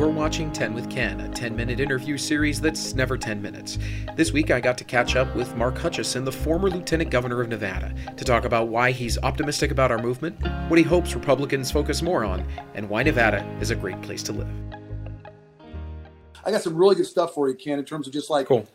[0.00, 3.76] You're watching 10 with Ken, a 10 minute interview series that's never 10 minutes.
[4.16, 7.48] This week, I got to catch up with Mark Hutchison, the former Lieutenant Governor of
[7.48, 12.00] Nevada, to talk about why he's optimistic about our movement, what he hopes Republicans focus
[12.00, 14.48] more on, and why Nevada is a great place to live.
[16.46, 18.66] I got some really good stuff for you, Ken, in terms of just like cool.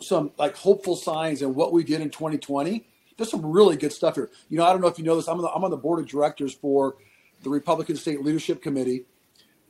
[0.00, 2.86] some like hopeful signs and what we did in 2020.
[3.18, 4.30] There's some really good stuff here.
[4.48, 5.28] You know, I don't know if you know this.
[5.28, 6.96] I'm on the, I'm on the board of directors for
[7.42, 9.04] the Republican State Leadership Committee,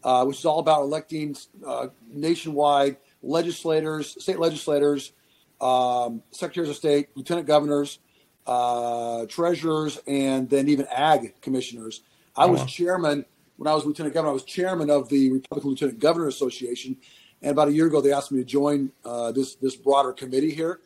[0.05, 1.37] uh, which is all about electing
[1.67, 5.13] uh, nationwide legislators, state legislators,
[5.61, 7.99] um, secretaries of state, lieutenant governors,
[8.47, 12.03] uh, treasurers, and then even ag commissioners.
[12.37, 13.25] I was chairman
[13.57, 14.31] when I was lieutenant governor.
[14.31, 16.97] I was chairman of the Republican Lieutenant Governor Association,
[17.43, 20.51] and about a year ago, they asked me to join uh, this this broader committee
[20.51, 20.81] here.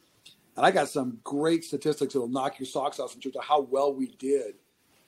[0.56, 3.62] And I got some great statistics that'll knock your socks off in terms of how
[3.62, 4.54] well we did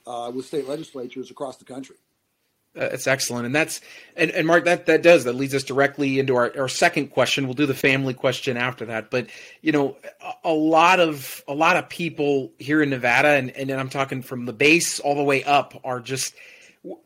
[0.06, 1.96] uh, with state legislatures across the country.
[2.76, 3.80] Uh, that's excellent, and that's
[4.16, 7.44] and, and Mark that that does that leads us directly into our, our second question.
[7.44, 9.28] We'll do the family question after that, but
[9.60, 13.70] you know, a, a lot of a lot of people here in Nevada, and and
[13.70, 16.34] I'm talking from the base all the way up, are just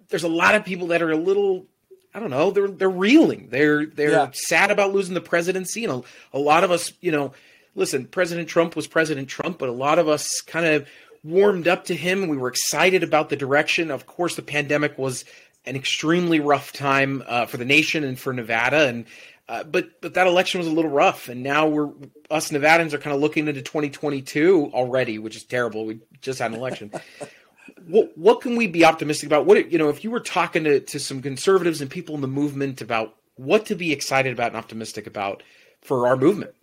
[0.09, 1.67] there's a lot of people that are a little
[2.15, 3.49] I don't know they're they're reeling.
[3.51, 4.31] They're they're yeah.
[4.33, 5.93] sad about losing the presidency, and
[6.33, 7.33] a, a lot of us, you know,
[7.75, 10.89] listen, President Trump was President Trump, but a lot of us kind of
[11.23, 12.29] warmed up to him.
[12.29, 13.91] We were excited about the direction.
[13.91, 15.25] Of course, the pandemic was
[15.69, 19.05] an extremely rough time uh, for the nation and for Nevada, and
[19.49, 21.91] uh, but but that election was a little rough, and now we're
[22.31, 25.87] us Nevadans are kind of looking into 2022 already, which is terrible.
[25.87, 26.91] We just had an election.
[27.87, 29.47] what what can we be optimistic about?
[29.47, 32.29] What you know, if you were talking to, to some conservatives and people in the
[32.29, 35.43] movement about what to be excited about and optimistic about
[35.81, 36.55] for our movement.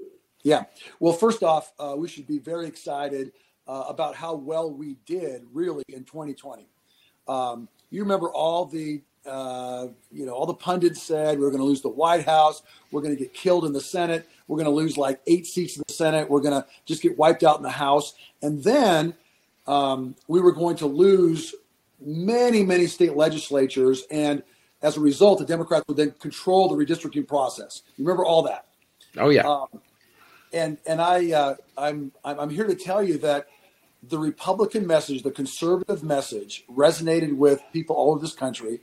[0.43, 0.65] Yeah.
[0.99, 3.31] Well, first off, uh, we should be very excited
[3.67, 6.67] uh, about how well we did really in 2020.
[7.27, 11.61] Um, you remember all the uh, you know all the pundits said we are going
[11.61, 14.65] to lose the White House, we're going to get killed in the Senate, we're going
[14.65, 17.57] to lose like eight seats in the Senate, we're going to just get wiped out
[17.57, 19.15] in the House, and then
[19.65, 21.55] um, we were going to lose
[21.99, 24.43] many many state legislatures, and
[24.81, 27.81] as a result, the Democrats would then control the redistricting process.
[27.97, 28.67] You remember all that?
[29.17, 29.47] Oh yeah.
[29.47, 29.67] Um,
[30.53, 33.47] and and I uh, I'm I'm here to tell you that
[34.09, 38.81] the Republican message, the conservative message, resonated with people all over this country,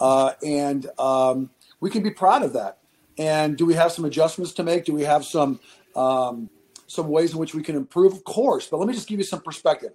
[0.00, 1.50] uh, and um,
[1.80, 2.78] we can be proud of that.
[3.18, 4.84] And do we have some adjustments to make?
[4.84, 5.60] Do we have some
[5.94, 6.48] um,
[6.86, 8.12] some ways in which we can improve?
[8.12, 9.92] Of course, but let me just give you some perspective.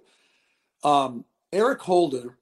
[0.84, 2.36] Um, Eric Holder,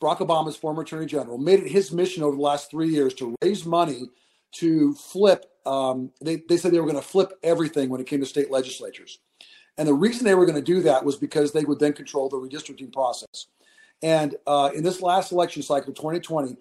[0.00, 3.34] Barack Obama's former Attorney General, made it his mission over the last three years to
[3.42, 4.08] raise money
[4.52, 5.46] to flip.
[5.66, 8.50] Um, they, they said they were going to flip everything when it came to state
[8.50, 9.18] legislatures.
[9.80, 12.28] And the reason they were going to do that was because they would then control
[12.28, 13.46] the redistricting process.
[14.02, 16.54] And uh, in this last election cycle, 2020,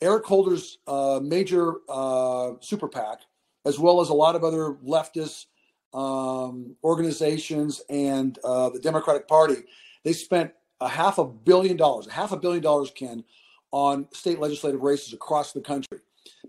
[0.00, 3.22] Eric Holder's uh, major uh, super PAC,
[3.66, 5.46] as well as a lot of other leftist
[5.92, 9.64] um, organizations and uh, the Democratic Party,
[10.04, 13.24] they spent a half a billion dollars, a half a billion dollars, Ken,
[13.72, 15.98] on state legislative races across the country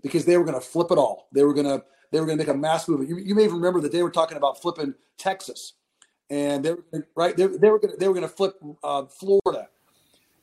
[0.04, 1.26] because they were going to flip it all.
[1.32, 3.10] They were going to they were going to make a mass movement.
[3.10, 5.74] You, you may remember that they were talking about flipping Texas,
[6.30, 7.36] and they were right.
[7.36, 9.68] They, they were going to, they were going to flip uh, Florida.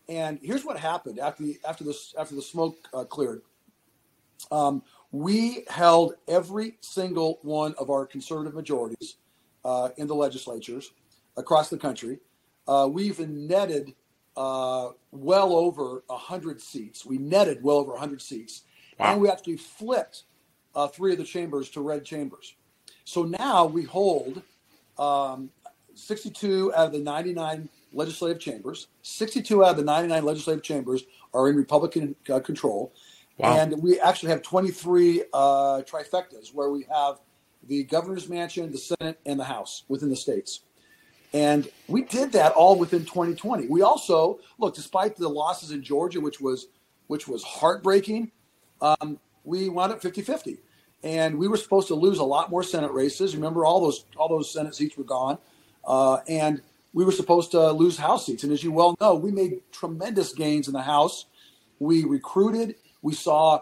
[0.10, 3.42] And here's what happened after the after the after the smoke uh, cleared.
[4.52, 9.16] Um, we held every single one of our conservative majorities
[9.66, 10.92] uh, in the legislatures
[11.38, 12.20] across the country.
[12.68, 13.94] Uh, we even netted
[14.36, 17.06] uh, well over 100 seats.
[17.06, 18.64] We netted well over 100 seats.
[19.00, 19.14] Wow.
[19.14, 20.24] And we actually flipped
[20.76, 22.56] uh, three of the chambers to red chambers.
[23.06, 24.42] So now we hold
[25.00, 25.50] um,
[25.98, 28.88] 62 out of the 99 legislative chambers.
[29.02, 31.04] 62 out of the 99 legislative chambers
[31.34, 32.94] are in Republican uh, control.
[33.38, 33.58] Wow.
[33.58, 35.38] And we actually have 23 uh,
[35.82, 37.20] trifectas where we have
[37.68, 40.62] the governor's mansion, the Senate, and the House within the states.
[41.34, 43.68] And we did that all within 2020.
[43.68, 46.68] We also look, despite the losses in Georgia, which was
[47.08, 48.32] which was heartbreaking,
[48.82, 50.58] um, we wound up 50-50.
[51.04, 53.36] And we were supposed to lose a lot more Senate races.
[53.36, 55.38] Remember, all those all those Senate seats were gone,
[55.88, 56.62] uh, and
[56.94, 58.44] we were supposed to lose House seats.
[58.44, 61.26] And as you well know, we made tremendous gains in the House.
[61.80, 62.76] We recruited.
[63.02, 63.62] We saw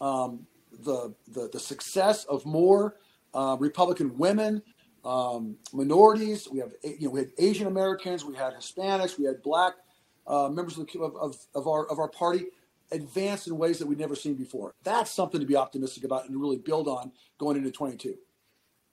[0.00, 2.96] um, the, the, the success of more
[3.32, 4.62] uh, Republican women,
[5.04, 6.48] um, minorities.
[6.50, 9.74] We have you know we had Asian Americans, we had Hispanics, we had Black
[10.26, 12.46] uh, members of, the, of, of our of our party
[12.92, 14.74] advance in ways that we'd never seen before.
[14.84, 18.16] That's something to be optimistic about and to really build on going into 22.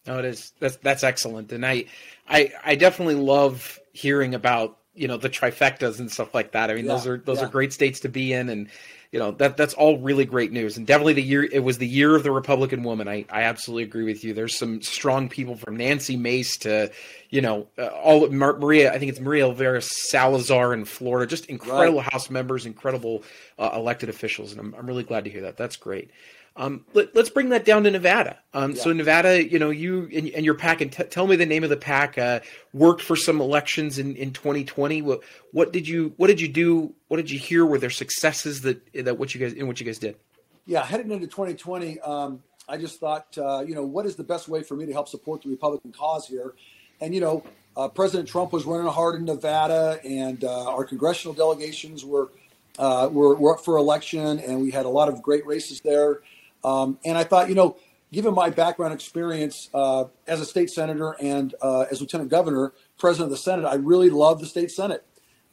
[0.07, 0.53] No, it is.
[0.59, 1.86] That's that's excellent, and I,
[2.27, 6.71] I, I definitely love hearing about you know the trifectas and stuff like that.
[6.71, 7.45] I mean, yeah, those are those yeah.
[7.45, 8.68] are great states to be in, and
[9.12, 11.88] you know that that's all really great news, and definitely the year it was the
[11.88, 13.07] year of the Republican woman.
[13.07, 14.33] I I absolutely agree with you.
[14.33, 16.92] There's some strong people from Nancy Mace to,
[17.30, 18.92] you know, uh, all Mar- Maria.
[18.92, 21.30] I think it's Maria Elvira Salazar in Florida.
[21.30, 22.12] Just incredible right.
[22.12, 23.24] House members, incredible
[23.59, 25.57] uh, elected officials, and I'm I'm really glad to hear that.
[25.57, 26.09] That's great.
[26.57, 28.38] Um, let, us bring that down to Nevada.
[28.53, 28.81] Um, yeah.
[28.81, 31.63] So Nevada, you know, you and, and your PAC, and t- tell me the name
[31.63, 32.18] of the PAC.
[32.18, 32.42] Uh,
[32.74, 35.01] worked for some elections in, in 2020.
[35.01, 35.21] What
[35.51, 36.94] what did you what did you do?
[37.07, 37.65] What did you hear?
[37.65, 40.18] Were there successes that that what you guys in what you guys did?
[40.65, 44.47] Yeah, heading into 2020, um, I just thought, uh, you know, what is the best
[44.47, 46.54] way for me to help support the Republican cause here?
[47.00, 47.44] And you know,
[47.75, 52.30] uh, President Trump was running hard in Nevada, and uh, our congressional delegations were,
[52.77, 56.21] uh, were were up for election, and we had a lot of great races there.
[56.63, 57.77] Um, and I thought, you know,
[58.11, 63.25] given my background experience uh, as a state senator and uh, as lieutenant governor, president
[63.25, 65.05] of the Senate, I really love the state Senate,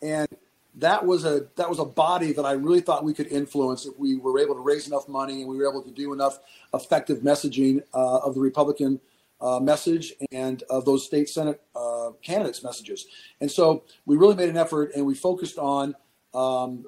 [0.03, 0.29] and
[0.75, 3.99] that was a that was a body that I really thought we could influence if
[3.99, 6.39] we were able to raise enough money and we were able to do enough
[6.73, 9.01] effective messaging uh, of the Republican
[9.41, 13.07] uh, message and of those state Senate uh, candidates' messages.
[13.41, 15.95] And so we really made an effort and we focused on
[16.35, 16.87] um,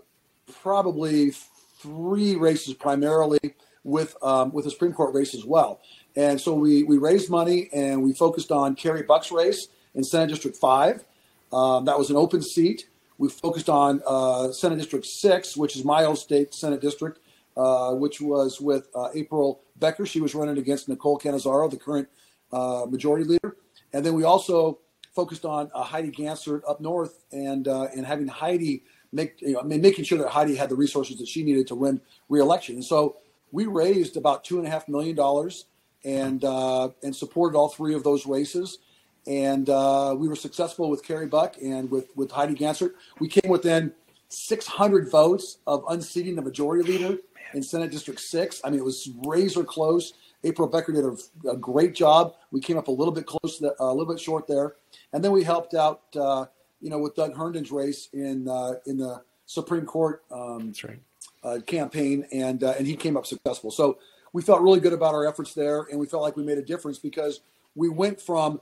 [0.62, 1.32] probably
[1.78, 3.38] three races primarily
[3.84, 5.80] with um, with the Supreme Court race as well.
[6.16, 10.28] And so we we raised money and we focused on Carrie Buck's race in Senate
[10.28, 11.04] District Five.
[11.52, 12.88] Um, that was an open seat.
[13.18, 17.18] We focused on uh, Senate District Six, which is my old state Senate district,
[17.56, 20.06] uh, which was with uh, April Becker.
[20.06, 22.08] She was running against Nicole Cannizzaro, the current
[22.52, 23.56] uh, majority leader.
[23.92, 24.78] And then we also
[25.14, 29.60] focused on uh, Heidi Gansert up north and uh, and having Heidi make you know,
[29.60, 32.76] I mean, making sure that Heidi had the resources that she needed to win reelection.
[32.76, 33.16] And so
[33.52, 35.66] we raised about two and a half million dollars
[36.04, 38.78] and uh, and supported all three of those races.
[39.26, 42.92] And uh, we were successful with Carrie Buck and with with Heidi Gansert.
[43.18, 43.92] We came within
[44.28, 47.18] 600 votes of unseating the majority leader
[47.52, 48.60] in Senate District Six.
[48.64, 50.14] I mean, it was razor close.
[50.42, 52.34] April Becker did a, a great job.
[52.50, 54.76] We came up a little bit close, the, uh, a little bit short there,
[55.12, 56.46] and then we helped out, uh,
[56.80, 60.22] you know, with Doug Herndon's race in uh, in the Supreme Court.
[60.30, 61.00] Um, right
[61.42, 63.70] uh, campaign, and uh, and he came up successful.
[63.70, 63.98] So
[64.32, 66.62] we felt really good about our efforts there, and we felt like we made a
[66.62, 67.40] difference because
[67.74, 68.60] we went from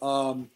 [0.00, 0.50] um,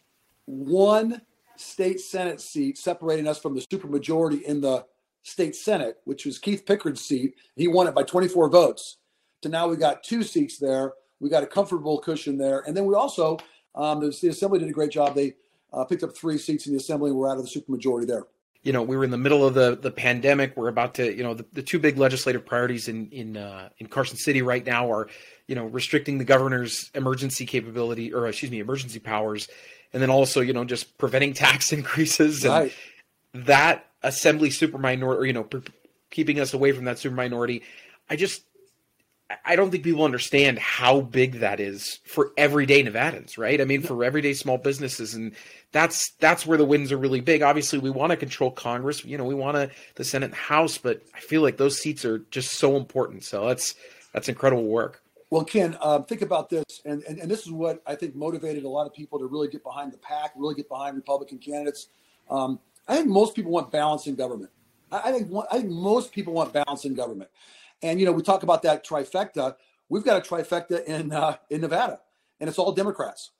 [0.45, 1.21] one
[1.55, 4.85] state senate seat separating us from the supermajority in the
[5.23, 7.35] state senate, which was Keith Pickard's seat.
[7.55, 8.97] He won it by 24 votes.
[9.41, 10.93] To now we got two seats there.
[11.19, 13.37] We got a comfortable cushion there, and then we also
[13.75, 15.15] um, the, the assembly did a great job.
[15.15, 15.35] They
[15.73, 18.25] uh, picked up three seats in the assembly, and we're out of the supermajority there
[18.67, 20.57] you know, we were in the middle of the the pandemic.
[20.57, 23.87] We're about to, you know, the, the two big legislative priorities in in uh, in
[23.87, 25.07] Carson City right now are,
[25.47, 29.47] you know, restricting the governor's emergency capability or excuse me, emergency powers,
[29.93, 32.73] and then also, you know, just preventing tax increases and
[33.33, 35.47] that assembly super minority, or you know,
[36.11, 37.63] keeping us away from that super minority.
[38.09, 38.43] I just
[39.45, 43.59] I don't think people understand how big that is for everyday Nevadans, right?
[43.59, 45.33] I mean, for everyday small businesses, and
[45.73, 47.41] that's that's where the wins are really big.
[47.41, 50.77] Obviously, we want to control Congress, you know, we want to the Senate and House,
[50.77, 53.25] but I feel like those seats are just so important.
[53.25, 53.75] So that's
[54.13, 55.01] that's incredible work.
[55.29, 58.63] Well, Ken, um, think about this, and, and and this is what I think motivated
[58.63, 61.87] a lot of people to really get behind the PAC, really get behind Republican candidates.
[62.29, 64.51] Um, I think most people want balance in government.
[64.89, 67.29] I, I think I think most people want balance in government.
[67.81, 69.55] And you know, we talk about that trifecta.
[69.89, 71.99] We've got a trifecta in uh, in Nevada,
[72.39, 73.31] and it's all Democrats.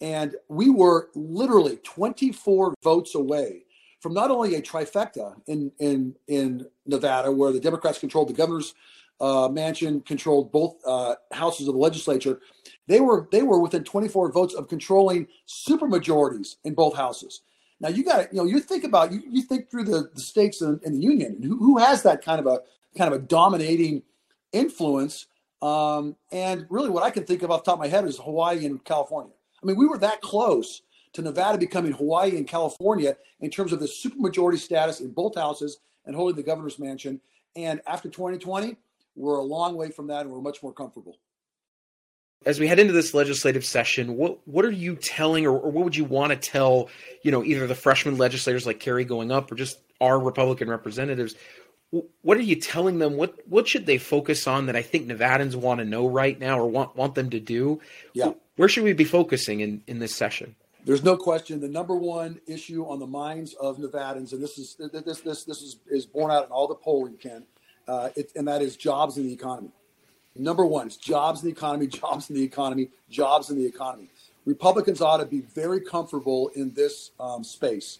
[0.00, 3.64] And we were literally 24 votes away
[4.00, 8.74] from not only a trifecta in in in Nevada, where the Democrats controlled the governor's
[9.20, 12.40] uh, mansion, controlled both uh, houses of the legislature.
[12.86, 17.42] They were they were within 24 votes of controlling supermajorities in both houses.
[17.80, 20.62] Now you got you know you think about you, you think through the, the states
[20.62, 22.60] in the union who, who has that kind of a
[22.96, 24.02] kind of a dominating
[24.52, 25.26] influence.
[25.62, 28.18] Um, and really, what I can think of off the top of my head is
[28.18, 29.32] Hawaii and California.
[29.62, 30.82] I mean, we were that close
[31.12, 35.78] to Nevada becoming Hawaii and California in terms of the supermajority status in both houses
[36.06, 37.20] and holding the governor's mansion.
[37.56, 38.76] And after 2020,
[39.16, 41.18] we're a long way from that, and we're much more comfortable.
[42.46, 45.84] As we head into this legislative session, what what are you telling, or, or what
[45.84, 46.88] would you want to tell,
[47.22, 51.34] you know, either the freshman legislators like Carrie going up, or just our Republican representatives?
[51.90, 53.16] What are you telling them?
[53.16, 56.58] What what should they focus on that I think Nevadans want to know right now
[56.58, 57.80] or want want them to do?
[58.12, 58.32] Yeah.
[58.56, 60.54] Where should we be focusing in in this session?
[60.84, 64.76] There's no question the number one issue on the minds of Nevadans, and this is
[64.78, 67.44] this this this is, is borne out in all the polling, Ken,
[67.88, 69.70] uh, it, and that is jobs in the economy.
[70.36, 74.08] Number one is jobs in the economy, jobs in the economy, jobs in the economy.
[74.46, 77.98] Republicans ought to be very comfortable in this um, space.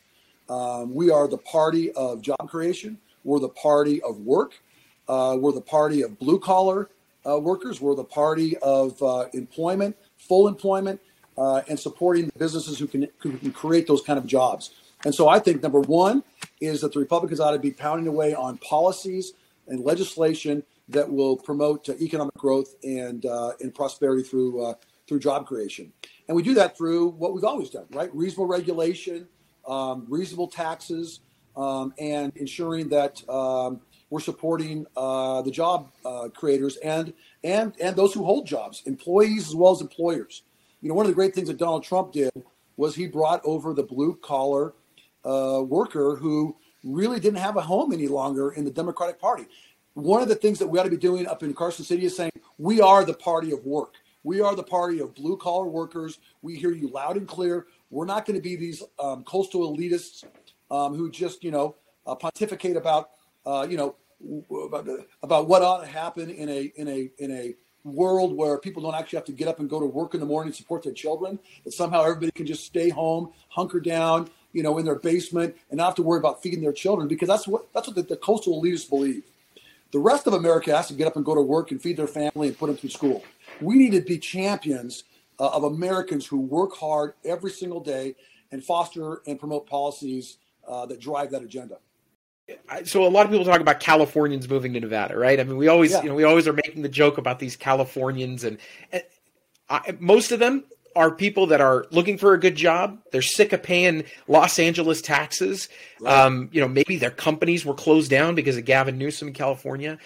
[0.49, 2.99] Um, we are the party of job creation.
[3.25, 4.61] We're the party of work.
[5.09, 6.91] Uh, we're the party of blue collar
[7.29, 7.81] uh, workers.
[7.81, 11.01] We're the party of uh, employment, full employment,
[11.37, 14.71] uh, and supporting the businesses who can, who can create those kind of jobs.
[15.05, 16.23] And so I think number one
[16.61, 19.33] is that the Republicans ought to be pounding away on policies
[19.67, 24.75] and legislation that will promote uh, economic growth and uh, and prosperity through
[25.11, 25.93] through job creation.
[26.29, 28.15] And we do that through what we've always done, right?
[28.15, 29.27] Reasonable regulation,
[29.67, 31.19] um, reasonable taxes,
[31.57, 33.81] um, and ensuring that um,
[34.11, 37.13] we're supporting uh, the job uh, creators and
[37.45, 40.43] and and those who hold jobs, employees as well as employers.
[40.83, 42.31] You know, one of the great things that Donald Trump did
[42.77, 44.75] was he brought over the blue collar
[45.25, 49.47] uh, worker who really didn't have a home any longer in the Democratic Party.
[49.95, 52.17] One of the things that we ought to be doing up in Carson City is
[52.17, 53.95] saying we are the party of work.
[54.23, 56.19] We are the party of blue collar workers.
[56.43, 57.67] We hear you loud and clear.
[57.91, 60.25] We're not going to be these um, coastal elitists
[60.71, 63.11] um, who just, you know, uh, pontificate about,
[63.47, 63.97] uh, you know,
[64.67, 64.87] about,
[65.23, 68.95] about what ought to happen in a in a in a world where people don't
[68.95, 70.93] actually have to get up and go to work in the morning and support their
[70.93, 71.39] children.
[71.65, 75.79] That somehow everybody can just stay home, hunker down, you know, in their basement, and
[75.79, 78.17] not have to worry about feeding their children because that's what that's what the, the
[78.17, 79.23] coastal elitists believe.
[79.93, 82.07] The rest of America has to get up and go to work and feed their
[82.07, 83.25] family and put them through school.
[83.61, 85.03] We need to be champions
[85.41, 88.15] uh, of Americans who work hard every single day
[88.53, 90.37] and foster and promote policies
[90.71, 91.79] uh, that drive that agenda.
[92.85, 95.39] So a lot of people talk about Californians moving to Nevada, right?
[95.39, 96.03] I mean, we always, yeah.
[96.03, 98.59] you know, we always are making the joke about these Californians, and,
[98.91, 99.03] and
[99.69, 100.65] I, most of them
[100.97, 102.99] are people that are looking for a good job.
[103.13, 105.69] They're sick of paying Los Angeles taxes.
[106.01, 106.13] Right.
[106.13, 109.99] Um, you know, maybe their companies were closed down because of Gavin Newsom in California.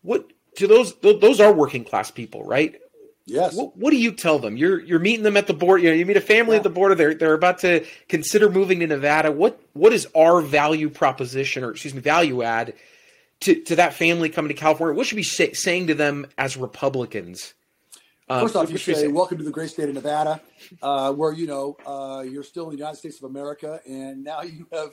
[0.00, 0.94] What to those?
[1.00, 2.80] Those are working class people, right?
[3.26, 3.54] Yes.
[3.54, 4.56] What, what, do you tell them?
[4.56, 5.82] You're you're meeting them at the board.
[5.82, 6.58] You know, you meet a family yeah.
[6.58, 6.94] at the border.
[6.94, 9.32] They're they're about to consider moving to Nevada.
[9.32, 12.74] What what is our value proposition, or excuse me, value add
[13.40, 14.96] to to that family coming to California?
[14.96, 17.54] What should we say, saying to them as Republicans?
[18.28, 20.40] Um, First off, you say, say, "Welcome to the great state of Nevada,"
[20.80, 24.42] uh, where you know uh, you're still in the United States of America, and now
[24.42, 24.90] you have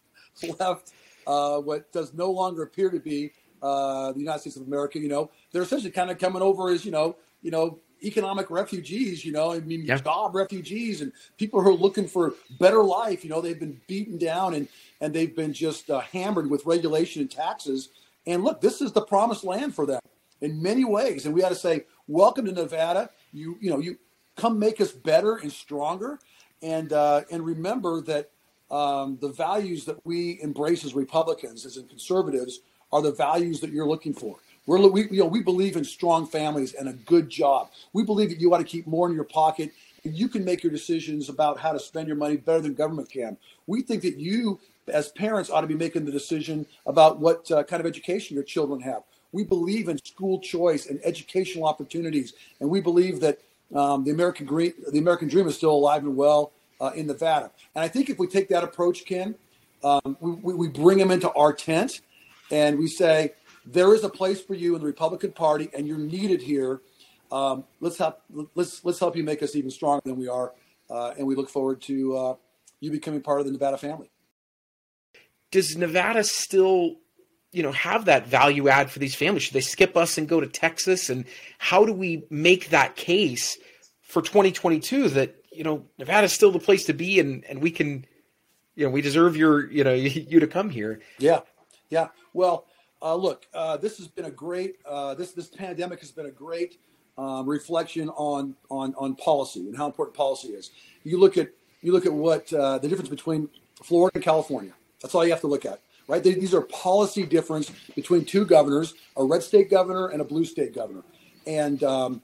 [0.60, 0.92] left
[1.28, 4.98] uh, what does no longer appear to be uh, the United States of America.
[4.98, 9.26] You know, they're essentially kind of coming over as you know, you know, economic refugees.
[9.26, 9.98] You know, I mean, yeah.
[9.98, 13.24] job refugees and people who are looking for better life.
[13.24, 14.68] You know, they've been beaten down and
[15.02, 17.90] and they've been just uh, hammered with regulation and taxes.
[18.26, 20.00] And look, this is the promised land for them
[20.42, 23.98] in many ways, and we got to say, "Welcome to Nevada." You you know you
[24.36, 26.20] come make us better and stronger,
[26.62, 28.30] and uh, and remember that
[28.72, 32.60] um, the values that we embrace as Republicans, as in conservatives,
[32.92, 34.38] are the values that you're looking for.
[34.66, 37.72] We're, we, you know, we believe in strong families and a good job.
[37.92, 39.72] We believe that you ought to keep more in your pocket
[40.06, 43.10] and you can make your decisions about how to spend your money better than government
[43.10, 43.38] can.
[43.68, 47.64] We think that you, as parents, ought to be making the decision about what uh,
[47.64, 49.04] kind of education your children have.
[49.32, 53.40] We believe in school choice and educational opportunities, and we believe that
[53.74, 57.50] um, the American dream, the American dream is still alive and well uh, in Nevada.
[57.74, 59.36] And I think if we take that approach, Ken,
[59.84, 62.02] um, we, we bring them into our tent,
[62.52, 63.32] and we say
[63.66, 66.82] there is a place for you in the Republican Party, and you're needed here.
[67.32, 68.22] Um, let's help.
[68.56, 70.54] Let's let's help you make us even stronger than we are,
[70.90, 72.36] uh, and we look forward to uh,
[72.80, 74.10] you becoming part of the Nevada family.
[75.52, 76.98] Does Nevada still
[77.54, 80.42] you know have that value add for these families should they skip us and go
[80.42, 81.24] to texas and
[81.60, 83.58] how do we make that case
[84.02, 88.06] for 2022 that you know nevada's still the place to be and and we can
[88.76, 91.42] you know we deserve your you know you to come here yeah
[91.90, 92.66] yeah well
[93.04, 96.32] uh, look uh, this has been a great uh, this this pandemic has been a
[96.32, 96.80] great
[97.18, 100.72] um, reflection on on on policy and how important policy is
[101.04, 101.50] you look at
[101.82, 103.50] you look at what uh, the difference between
[103.84, 106.24] florida and california that's all you have to look at right?
[106.24, 110.46] They, these are policy difference between two governors, a red state governor and a blue
[110.46, 111.04] state governor,
[111.48, 112.22] and um,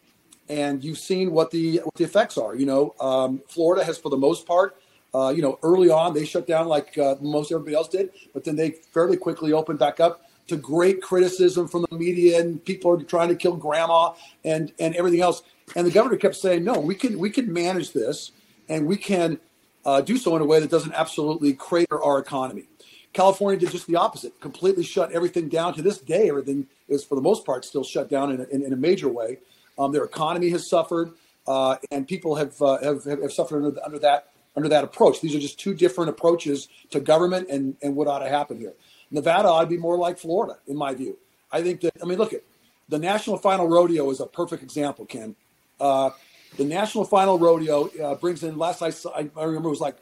[0.47, 2.55] and you've seen what the what the effects are.
[2.55, 4.81] You know, um, Florida has, for the most part,
[5.13, 8.43] uh, you know, early on they shut down like uh, most everybody else did, but
[8.43, 12.91] then they fairly quickly opened back up to great criticism from the media and people
[12.91, 14.13] are trying to kill grandma
[14.43, 15.41] and and everything else.
[15.75, 18.31] And the governor kept saying, no, we can we can manage this
[18.67, 19.39] and we can
[19.85, 22.65] uh, do so in a way that doesn't absolutely crater our economy.
[23.13, 25.73] California did just the opposite, completely shut everything down.
[25.73, 28.63] To this day, everything is, for the most part, still shut down in a, in,
[28.63, 29.39] in a major way.
[29.79, 31.13] Um, their economy has suffered,
[31.47, 35.21] uh, and people have, uh, have, have suffered under, under that under that approach.
[35.21, 38.73] These are just two different approaches to government and, and what ought to happen here.
[39.11, 41.17] Nevada ought to be more like Florida, in my view.
[41.51, 42.43] I think that, I mean, look at
[42.89, 45.35] the National Final Rodeo is a perfect example, Ken.
[45.79, 46.11] Uh,
[46.57, 49.97] the National Final Rodeo uh, brings in, last I, saw, I remember it was like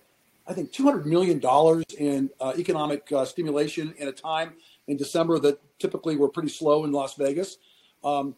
[0.47, 1.41] I think $200 million
[1.97, 4.53] in uh, economic uh, stimulation in a time
[4.87, 7.57] in December that typically were pretty slow in Las Vegas.
[8.03, 8.35] Um,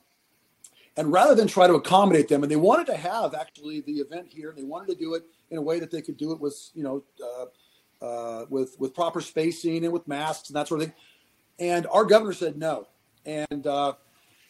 [0.97, 4.27] and rather than try to accommodate them, and they wanted to have actually the event
[4.29, 6.69] here, they wanted to do it in a way that they could do it with,
[6.73, 10.87] you know, uh, uh, with with proper spacing and with masks and that sort of
[10.87, 10.95] thing.
[11.59, 12.87] And our governor said no,
[13.25, 13.93] and uh,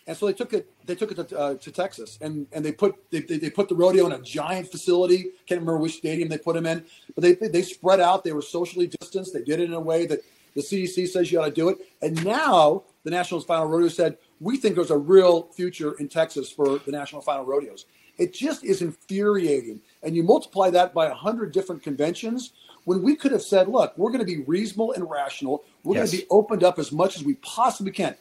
[0.08, 2.72] and so they took it they took it to, uh, to Texas, and and they
[2.72, 5.32] put they, they put the rodeo in a giant facility.
[5.46, 8.24] Can't remember which stadium they put them in, but they they spread out.
[8.24, 9.34] They were socially distanced.
[9.34, 10.20] They did it in a way that
[10.56, 11.78] the CDC says you ought to do it.
[12.02, 16.50] And now the National Final Rodeo said, we think there's a real future in Texas
[16.50, 17.86] for the National Final Rodeos.
[18.18, 19.82] It just is infuriating.
[20.04, 22.54] And you multiply that by 100 different conventions
[22.86, 25.64] when we could have said, look, we're going to be reasonable and rational.
[25.84, 26.12] We're yes.
[26.12, 28.16] going to be opened up as much as we possibly can.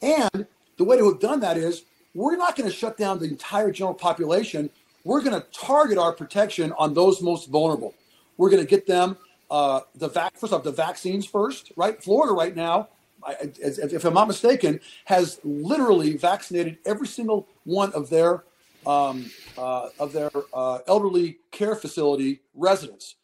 [0.00, 0.46] And
[0.76, 1.84] the way to have done that is
[2.14, 4.70] we're not going to shut down the entire general population.
[5.04, 7.94] We're going to target our protection on those most vulnerable.
[8.36, 9.16] We're going to get them
[9.52, 12.02] uh, the vac first off the vaccines first, right?
[12.02, 12.88] Florida right now,
[13.22, 18.44] I, if I'm not mistaken, has literally vaccinated every single one of their
[18.86, 23.16] um, uh, of their uh, elderly care facility residents.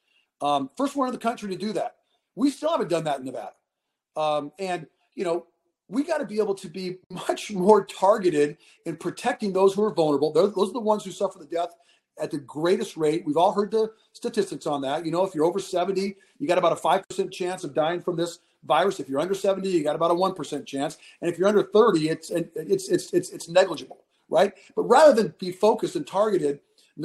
[0.43, 1.97] Um, first one in the country to do that.
[2.37, 3.55] We still haven't done that in Nevada,
[4.15, 5.47] um, and you know
[5.89, 9.95] we got to be able to be much more targeted in protecting those who are
[9.95, 10.31] vulnerable.
[10.31, 11.75] Those are the ones who suffer the death
[12.21, 13.25] at the greatest rate.
[13.25, 15.05] We've all heard the statistics on that.
[15.05, 18.17] You know, if you're over 70, you got about a 5% chance of dying from
[18.17, 19.01] this virus.
[19.01, 20.99] If you're under 70, you got about a 1% chance.
[21.21, 24.53] And if you're under 30, it's it's it's it's it's negligible, right?
[24.75, 26.61] But rather than be focused and targeted,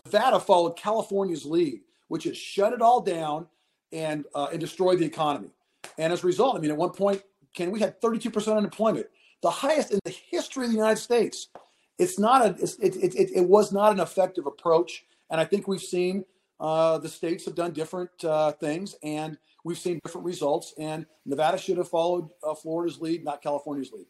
[0.06, 3.48] Nevada followed California's lead, which is shut it all down
[3.92, 5.52] and uh, and destroy the economy.
[5.98, 7.22] And as a result, I mean, at one point,
[7.54, 9.08] Ken, we had 32% unemployment,
[9.42, 11.50] the highest in the history of the United States
[11.98, 15.68] it's not a it, it, it, it, was not an effective approach and i think
[15.68, 16.26] we've seen
[16.60, 21.58] uh, the states have done different uh, things and we've seen different results and nevada
[21.58, 24.06] should have followed uh, florida's lead not california's lead.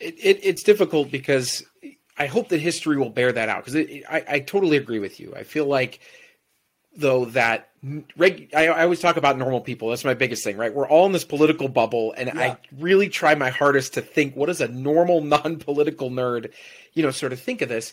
[0.00, 1.62] It, it's difficult because
[2.18, 3.76] i hope that history will bear that out because
[4.08, 5.34] I, I totally agree with you.
[5.36, 6.00] I feel like
[6.96, 7.70] though that
[8.16, 9.90] reg, I, I, always talk about normal people.
[9.90, 10.72] That's my biggest thing, right?
[10.72, 12.40] We're all in this political bubble, and yeah.
[12.40, 16.52] I really try my hardest to think what does a normal, non-political nerd,
[16.94, 17.92] you know, sort of think of this.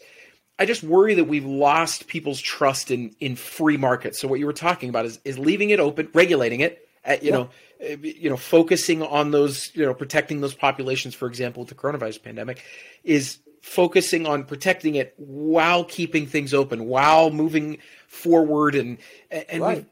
[0.60, 4.20] I just worry that we've lost people's trust in in free markets.
[4.20, 7.32] So what you were talking about is is leaving it open, regulating it, at, you
[7.32, 7.36] yeah.
[7.36, 7.50] know,
[7.80, 11.76] eh, you know, focusing on those, you know, protecting those populations, for example, with the
[11.76, 12.64] coronavirus pandemic,
[13.04, 18.76] is focusing on protecting it while keeping things open, while moving forward.
[18.76, 18.98] And
[19.30, 19.86] and right.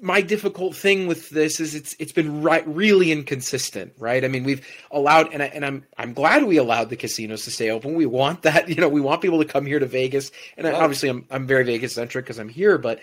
[0.00, 4.24] my difficult thing with this is it's it's been right really inconsistent, right?
[4.24, 7.50] I mean, we've allowed and I, and I'm I'm glad we allowed the casinos to
[7.50, 7.94] stay open.
[7.94, 10.74] We want that, you know, we want people to come here to Vegas, and right.
[10.74, 13.00] obviously I'm I'm very Vegas centric because I'm here, but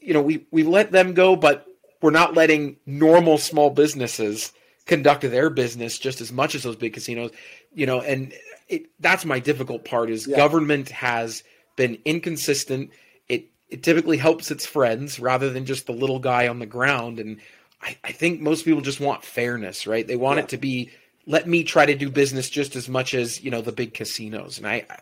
[0.00, 1.66] you know we we let them go, but
[2.00, 4.52] we're not letting normal small businesses
[4.86, 7.30] conduct their business just as much as those big casinos
[7.72, 8.32] you know and
[8.72, 10.36] it, that's my difficult part is yeah.
[10.36, 11.44] government has
[11.76, 12.90] been inconsistent.
[13.28, 17.18] It it typically helps its friends rather than just the little guy on the ground.
[17.18, 17.38] And
[17.82, 20.06] I, I think most people just want fairness, right?
[20.06, 20.44] They want yeah.
[20.44, 20.90] it to be
[21.26, 24.58] let me try to do business just as much as you know the big casinos.
[24.58, 24.98] And I, I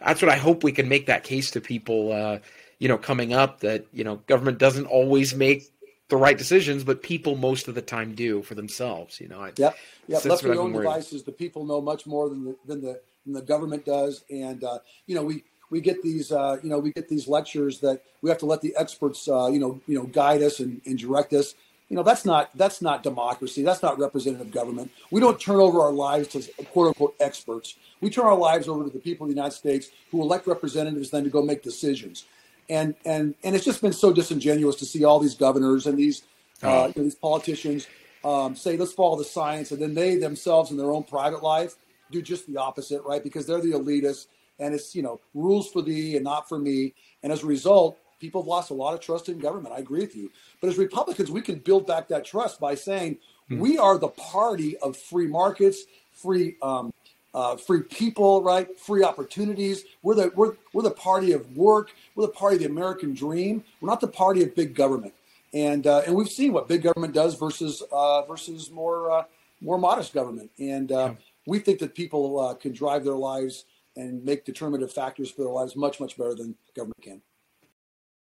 [0.00, 2.12] that's what I hope we can make that case to people.
[2.12, 2.38] Uh,
[2.78, 5.70] you know, coming up that you know government doesn't always make
[6.08, 9.20] the right decisions, but people most of the time do for themselves.
[9.20, 9.72] You know, I, yeah,
[10.06, 10.20] yeah.
[10.24, 13.42] Left to own devices, the people know much more than the than the than the
[13.42, 17.08] government does, and uh, you know we we get these uh, you know we get
[17.08, 20.42] these lectures that we have to let the experts uh, you know you know guide
[20.42, 21.54] us and, and direct us.
[21.88, 23.62] You know that's not that's not democracy.
[23.62, 24.90] That's not representative government.
[25.10, 27.76] We don't turn over our lives to quote unquote experts.
[28.00, 31.10] We turn our lives over to the people of the United States who elect representatives
[31.10, 32.24] then to go make decisions
[32.68, 36.22] and and and it's just been so disingenuous to see all these governors and these
[36.62, 36.86] uh, oh.
[36.86, 37.86] you know, these politicians
[38.24, 41.76] um, say let's follow the science, and then they themselves in their own private life
[42.10, 43.22] do just the opposite, right?
[43.22, 44.26] Because they're the elitists,
[44.58, 47.98] and it's you know rules for thee and not for me, and as a result,
[48.20, 49.74] people have lost a lot of trust in government.
[49.74, 53.18] I agree with you, but as Republicans, we can build back that trust by saying
[53.48, 53.58] hmm.
[53.58, 56.92] we are the party of free markets, free um,
[57.34, 58.78] uh, free people, right?
[58.78, 59.84] Free opportunities.
[60.02, 61.90] We're the we're, we're the party of work.
[62.14, 63.64] We're the party of the American dream.
[63.80, 65.14] We're not the party of big government.
[65.52, 69.24] And uh, and we've seen what big government does versus uh, versus more uh,
[69.60, 70.50] more modest government.
[70.58, 71.14] And uh, yeah.
[71.46, 73.64] We think that people uh, can drive their lives
[73.96, 77.22] and make determinative factors for their lives much much better than government can.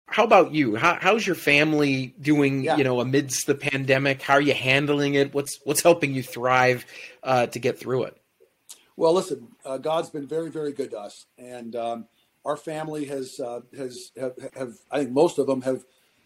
[0.06, 0.76] How about you?
[0.76, 2.64] How, how's your family doing?
[2.64, 2.76] Yeah.
[2.76, 5.34] You know, amidst the pandemic, how are you handling it?
[5.34, 6.86] What's what's helping you thrive
[7.24, 8.16] to get through it?
[8.98, 12.08] Well, listen, uh, God's been very, very good to us, and um,
[12.44, 15.84] our family has uh, has have, have, I think most of them have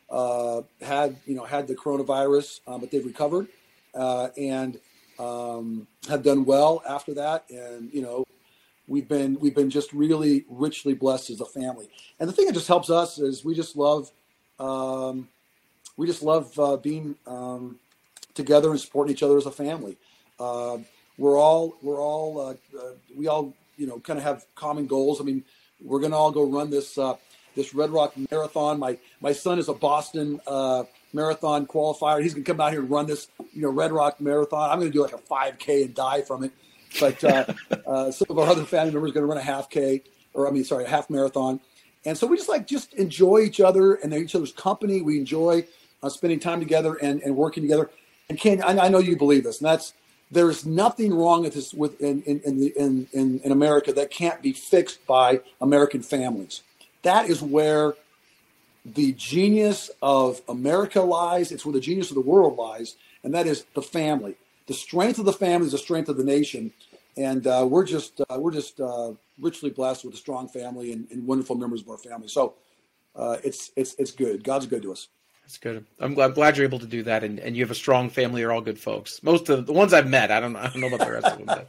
[0.09, 3.49] uh, had you know had the coronavirus, uh, but they've recovered,
[3.95, 4.81] uh, and
[5.19, 8.25] um, have done well after that, and you know,
[8.87, 11.89] we've been we've been just really richly blessed as a family.
[12.19, 14.11] And the thing that just helps us is we just love
[14.59, 15.29] um,
[15.97, 17.79] we just love uh, being um,
[18.35, 19.97] together and supporting each other as a family.
[20.39, 20.79] Uh,
[21.19, 25.21] we're all we're all uh, uh we all you know kind of have common goals.
[25.21, 25.45] I mean,
[25.81, 27.17] we're to all go run this uh,
[27.55, 28.79] this Red Rock Marathon.
[28.79, 32.23] My my son is a Boston uh, marathon qualifier.
[32.23, 34.71] He's going to come out here and run this you know Red Rock Marathon.
[34.71, 36.53] I'm going to do like a 5K and die from it.
[37.01, 37.45] But uh,
[37.87, 40.03] uh, some of our other family members are going to run a half K,
[40.35, 41.61] or I mean, sorry, a half marathon.
[42.05, 45.03] And so we just like just enjoy each other and each other's company.
[45.03, 45.67] We enjoy
[46.03, 47.91] uh, spending time together and, and working together.
[48.29, 49.93] And Ken, I, I know you believe this, and that's
[50.31, 53.93] there is nothing wrong with this with in in in, the, in, in, in America
[53.93, 56.63] that can't be fixed by American families.
[57.03, 57.95] That is where
[58.85, 61.53] the genius of America lies.
[61.53, 64.37] It's where the genius of the world lies, and that is the family.
[64.67, 66.73] The strength of the family is the strength of the nation,
[67.17, 71.07] and uh, we're just uh, we're just uh, richly blessed with a strong family and,
[71.11, 72.29] and, wonderful members of our family.
[72.29, 72.55] So
[73.15, 74.45] uh, it's it's it's good.
[74.45, 75.09] God's good to us.
[75.43, 75.85] That's good.
[75.99, 78.09] I'm glad, I'm glad you're able to do that, and, and you have a strong
[78.09, 78.41] family.
[78.41, 79.23] You're all good folks.
[79.23, 81.39] Most of the ones I've met, I don't I don't know about the rest of
[81.39, 81.47] them.
[81.47, 81.69] But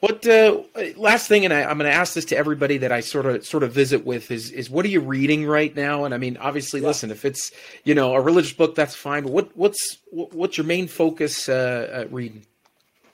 [0.00, 0.62] what uh,
[0.96, 3.46] last thing, and I, am going to ask this to everybody that I sort of
[3.46, 6.04] sort of visit with is is what are you reading right now?
[6.04, 6.88] And I mean, obviously, yeah.
[6.88, 7.52] listen, if it's
[7.84, 9.22] you know a religious book, that's fine.
[9.22, 12.44] But what what's what's your main focus uh, reading?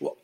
[0.01, 0.17] Well,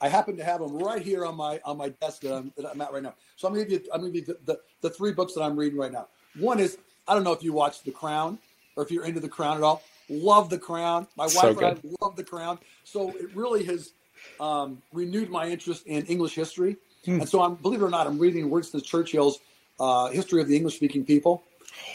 [0.00, 2.66] I happen to have them right here on my on my desk that I'm, that
[2.70, 3.14] I'm at right now.
[3.36, 5.12] So I'm going to give you I'm going to give you the, the, the three
[5.12, 6.08] books that I'm reading right now.
[6.38, 8.38] One is I don't know if you watched The Crown
[8.76, 9.82] or if you're into The Crown at all.
[10.08, 11.06] Love The Crown.
[11.16, 11.64] My wife good.
[11.64, 12.58] and I love The Crown.
[12.84, 13.92] So it really has
[14.40, 16.76] um, renewed my interest in English history.
[17.04, 17.20] Hmm.
[17.20, 19.40] And so I'm, believe it or not, I'm reading Winston Churchill's
[19.78, 21.42] uh, History of the English Speaking People.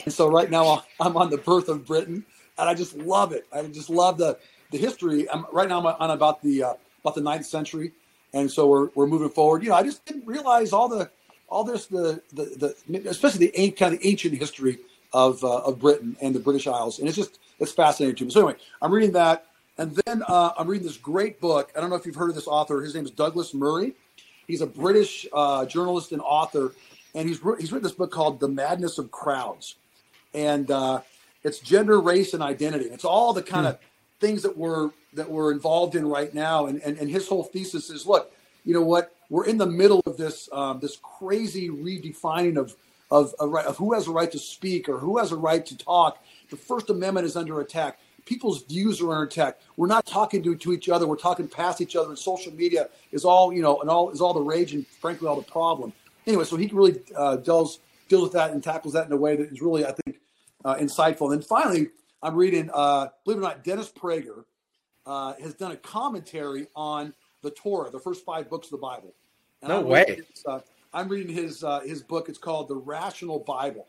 [0.06, 2.26] And so right now I'm on the birth of Britain,
[2.58, 3.48] and I just love it.
[3.52, 4.38] I just love the
[4.72, 5.30] the history.
[5.30, 7.94] I'm right now I'm on about the uh, about the ninth century,
[8.34, 9.64] and so we're we're moving forward.
[9.64, 11.10] You know, I just didn't realize all the
[11.48, 14.80] all this the the, the especially the kind of ancient history
[15.14, 18.32] of uh, of Britain and the British Isles, and it's just it's fascinating to me.
[18.32, 19.46] So anyway, I'm reading that,
[19.80, 21.72] and then uh, I'm reading this great book.
[21.76, 22.82] I don't know if you've heard of this author.
[22.82, 23.94] His name is Douglas Murray.
[24.46, 26.74] He's a British uh, journalist and author,
[27.16, 29.76] and he's he's written this book called The Madness of Crowds,
[30.34, 31.00] and uh,
[31.44, 32.86] it's gender, race, and identity.
[32.86, 33.82] It's all the kind of hmm.
[34.20, 36.66] things that we're that we're involved in right now.
[36.66, 38.34] And, and and his whole thesis is, look,
[38.66, 39.16] you know what?
[39.30, 42.76] We're in the middle of this um, this crazy redefining of
[43.12, 46.22] of, of who has a right to speak or who has a right to talk.
[46.50, 47.98] The First Amendment is under attack.
[48.26, 49.60] People's views are under attack.
[49.78, 51.08] We're not talking to, to each other.
[51.08, 52.10] We're talking past each other.
[52.10, 55.28] And social media is all you know, and all is all the rage and frankly
[55.28, 55.94] all the problem.
[56.28, 59.36] Anyway, so he really uh, deals deals with that and tackles that in a way
[59.36, 60.20] that is really, I think,
[60.66, 61.32] uh, insightful.
[61.32, 61.90] And then finally,
[62.22, 64.44] I'm reading, uh, believe it or not, Dennis Prager
[65.06, 69.14] uh, has done a commentary on the Torah, the first five books of the Bible.
[69.62, 70.22] And no way.
[70.46, 70.60] Uh,
[70.94, 72.30] I'm reading his uh, his book.
[72.30, 73.88] It's called The Rational Bible,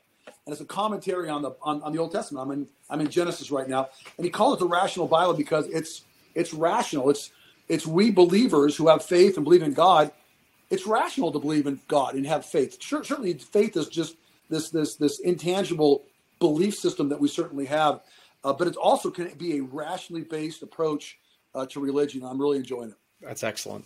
[0.51, 2.45] and it's a commentary on the on, on, the Old Testament.
[2.45, 5.69] I'm in I'm in Genesis right now, and he called it the Rational Bible because
[5.69, 6.03] it's
[6.35, 7.09] it's rational.
[7.09, 7.31] It's
[7.69, 10.11] it's we believers who have faith and believe in God.
[10.69, 12.83] It's rational to believe in God and have faith.
[12.83, 14.17] Sure, certainly, faith is just
[14.49, 16.03] this this this intangible
[16.41, 18.01] belief system that we certainly have,
[18.43, 21.17] uh, but it also can be a rationally based approach
[21.55, 22.25] uh, to religion.
[22.25, 22.97] I'm really enjoying it.
[23.23, 23.85] That's excellent.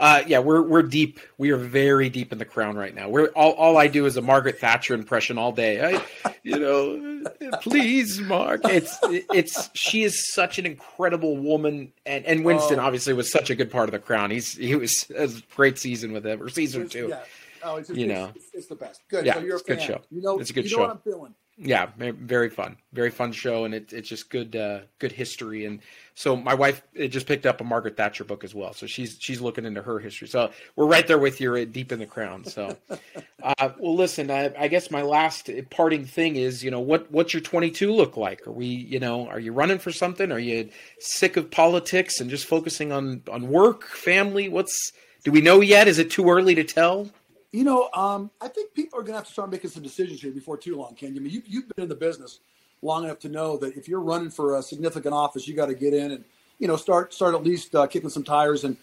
[0.00, 1.20] Uh, yeah, we're we're deep.
[1.36, 3.10] We are very deep in the crown right now.
[3.10, 5.84] We're all, all I do is a Margaret Thatcher impression all day.
[5.84, 7.22] I, you know,
[7.60, 8.62] please, Mark.
[8.64, 12.84] It's it's she is such an incredible woman, and and Winston oh.
[12.84, 14.30] obviously was such a good part of the crown.
[14.30, 17.08] He's he was a great season with him or season two.
[17.10, 17.20] Yeah.
[17.62, 19.02] Oh, it's, you know, it's, it's, the best.
[19.10, 19.26] Good.
[19.26, 20.00] Yeah, so you're a good show.
[20.10, 20.76] You know, it's a good you show.
[20.78, 22.76] Know what I'm feeling yeah very fun.
[22.92, 25.66] Very fun show and it, it's just good uh, good history.
[25.66, 25.80] And
[26.14, 28.72] so my wife just picked up a margaret thatcher book as well.
[28.72, 30.26] So she's she's looking into her history.
[30.26, 32.44] So we're right there with you deep in the crown.
[32.44, 32.76] So
[33.42, 37.34] uh, well listen I, I, guess my last parting thing is you know what what's
[37.34, 38.46] your 22 look like?
[38.46, 40.32] Are we you know are you running for something?
[40.32, 44.48] Are you sick of politics and just focusing on on work family?
[44.48, 44.92] What's
[45.24, 45.88] do we know yet?
[45.88, 47.10] Is it too early to tell
[47.52, 50.20] you know, um, I think people are going to have to start making some decisions
[50.20, 51.14] here before too long, Ken.
[51.16, 52.40] I mean, you, you've been in the business
[52.82, 55.74] long enough to know that if you're running for a significant office, you got to
[55.74, 56.24] get in and
[56.58, 58.76] you know start start at least uh, kicking some tires and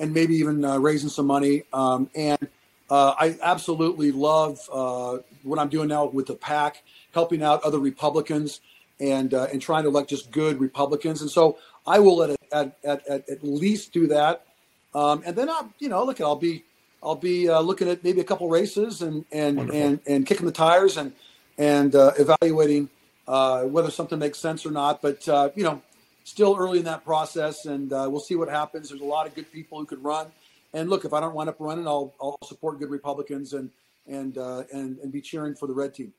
[0.00, 1.64] and maybe even uh, raising some money.
[1.72, 2.48] Um, and
[2.90, 7.78] uh, I absolutely love uh, what I'm doing now with the PAC, helping out other
[7.78, 8.60] Republicans
[9.00, 11.20] and uh, and trying to elect just good Republicans.
[11.20, 14.46] And so I will at at at, at, least do that.
[14.94, 16.64] Um, and then I, you know, look, I'll be
[17.04, 20.52] I'll be uh, looking at maybe a couple races and and and, and kicking the
[20.52, 21.12] tires and
[21.58, 22.88] and uh, evaluating
[23.28, 25.02] uh, whether something makes sense or not.
[25.02, 25.82] But uh, you know,
[26.24, 28.88] still early in that process, and uh, we'll see what happens.
[28.88, 30.28] There's a lot of good people who could run,
[30.72, 33.70] and look, if I don't wind up running, I'll I'll support good Republicans and
[34.06, 36.12] and uh, and and be cheering for the red team.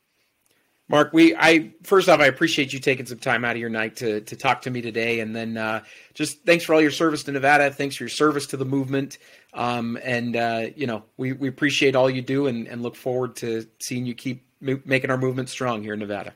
[0.88, 3.96] Mark, we I first off I appreciate you taking some time out of your night
[3.98, 7.24] to to talk to me today, and then uh, just thanks for all your service
[7.24, 7.72] to Nevada.
[7.72, 9.18] Thanks for your service to the movement,
[9.54, 13.36] um, and uh, you know we we appreciate all you do, and, and look forward
[13.38, 16.34] to seeing you keep making our movement strong here in Nevada.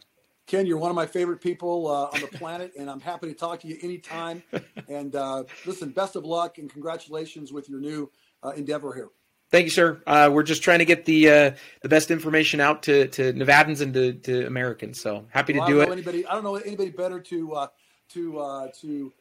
[0.47, 3.35] Ken, you're one of my favorite people uh, on the planet, and I'm happy to
[3.35, 4.41] talk to you anytime.
[4.87, 8.09] And uh, listen, best of luck and congratulations with your new
[8.41, 9.09] uh, endeavor here.
[9.51, 10.01] Thank you, sir.
[10.05, 13.81] Uh, we're just trying to get the uh, the best information out to, to Nevadans
[13.81, 15.01] and to, to Americans.
[15.01, 15.89] So happy well, to do it.
[15.89, 17.67] Anybody, I don't know anybody better to uh,
[18.09, 19.13] to to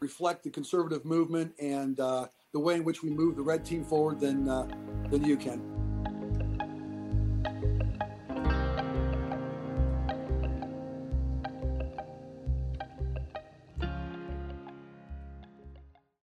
[0.00, 4.20] reflect the conservative movement and the way in which we move the red team forward
[4.20, 5.83] than than you can.